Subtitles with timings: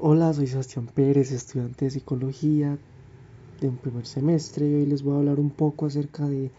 [0.00, 2.76] Hola, soy Sebastián Pérez, estudiante de psicología
[3.60, 6.50] de un primer semestre y hoy les voy a hablar un poco acerca de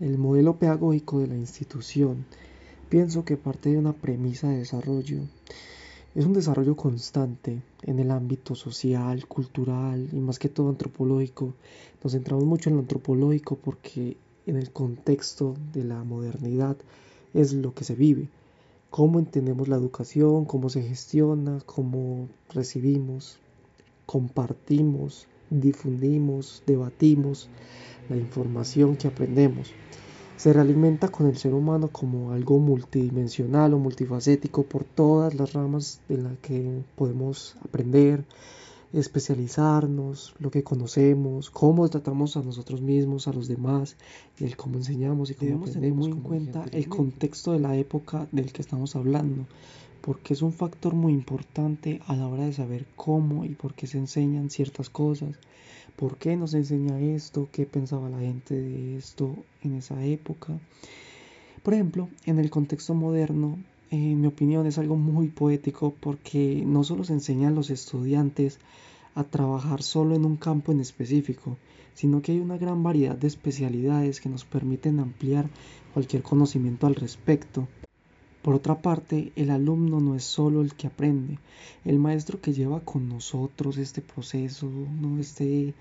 [0.00, 2.24] el modelo pedagógico de la institución.
[2.88, 5.18] Pienso que parte de una premisa de desarrollo.
[6.14, 11.52] Es un desarrollo constante en el ámbito social, cultural y más que todo antropológico.
[12.02, 14.16] Nos centramos mucho en lo antropológico porque
[14.46, 16.78] en el contexto de la modernidad
[17.34, 18.30] es lo que se vive
[18.96, 23.36] cómo entendemos la educación, cómo se gestiona, cómo recibimos,
[24.06, 27.50] compartimos, difundimos, debatimos
[28.08, 29.70] la información que aprendemos.
[30.38, 36.00] Se realimenta con el ser humano como algo multidimensional o multifacético por todas las ramas
[36.08, 38.24] de las que podemos aprender,
[39.00, 43.96] especializarnos, lo que conocemos, cómo tratamos a nosotros mismos, a los demás,
[44.38, 48.26] y el cómo enseñamos y cómo Debemos muy en cuenta el contexto de la época
[48.32, 49.46] del que estamos hablando,
[50.00, 53.86] porque es un factor muy importante a la hora de saber cómo y por qué
[53.86, 55.36] se enseñan ciertas cosas,
[55.96, 60.58] por qué nos enseña esto, qué pensaba la gente de esto en esa época.
[61.62, 63.58] Por ejemplo, en el contexto moderno,
[63.90, 68.58] en mi opinión es algo muy poético porque no solo se enseña a los estudiantes
[69.14, 71.56] a trabajar solo en un campo en específico,
[71.94, 75.48] sino que hay una gran variedad de especialidades que nos permiten ampliar
[75.94, 77.66] cualquier conocimiento al respecto.
[78.42, 81.38] Por otra parte, el alumno no es solo el que aprende,
[81.84, 85.18] el maestro que lleva con nosotros este proceso, ¿no?
[85.18, 85.74] este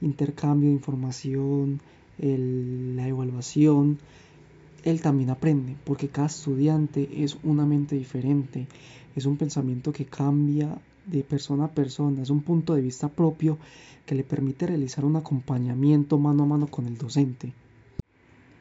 [0.00, 1.80] intercambio de información,
[2.18, 3.98] la evaluación,
[4.84, 8.66] él también aprende, porque cada estudiante es una mente diferente,
[9.14, 13.58] es un pensamiento que cambia de persona a persona, es un punto de vista propio
[14.06, 17.52] que le permite realizar un acompañamiento mano a mano con el docente.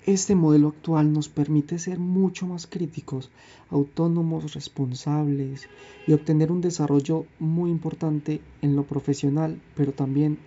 [0.05, 3.29] Este modelo actual nos permite ser mucho más críticos,
[3.69, 5.69] autónomos, responsables
[6.07, 10.39] y obtener un desarrollo muy importante en lo profesional, pero también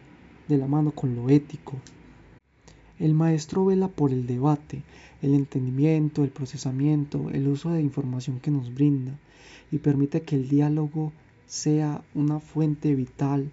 [0.49, 1.75] de la mano con lo ético.
[3.01, 4.85] El maestro vela por el debate,
[5.21, 9.19] el entendimiento, el procesamiento, el uso de información que nos brinda
[9.73, 11.13] y permite que el diálogo
[11.47, 13.51] sea una fuente vital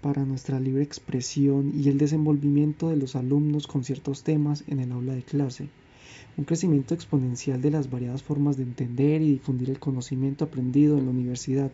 [0.00, 4.92] para nuestra libre expresión y el desenvolvimiento de los alumnos con ciertos temas en el
[4.92, 5.68] aula de clase.
[6.36, 11.06] Un crecimiento exponencial de las variadas formas de entender y difundir el conocimiento aprendido en
[11.06, 11.72] la universidad,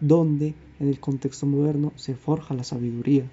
[0.00, 3.24] donde en el contexto moderno se forja la sabiduría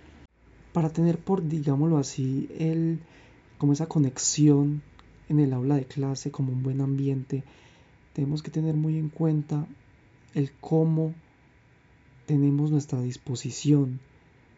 [0.74, 3.00] para tener por, digámoslo así, el,
[3.58, 4.82] como esa conexión
[5.30, 7.44] en el aula de clase, como un buen ambiente,
[8.14, 9.68] tenemos que tener muy en cuenta
[10.34, 11.14] el cómo
[12.26, 14.00] tenemos nuestra disposición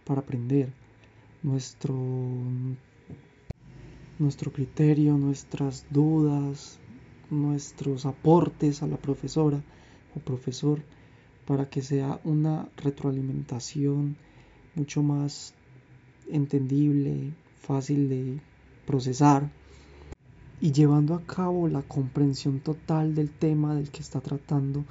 [0.05, 0.71] para aprender,
[1.43, 1.95] nuestro,
[4.17, 6.79] nuestro criterio, nuestras dudas,
[7.29, 9.61] nuestros aportes a la profesora
[10.15, 10.81] o profesor
[11.45, 14.17] para que sea una retroalimentación
[14.75, 15.53] mucho más
[16.29, 18.39] entendible, fácil de
[18.85, 19.49] procesar
[20.61, 24.85] y llevando a cabo la comprensión total del tema del que está tratando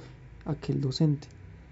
[0.45, 1.27] aquel docente.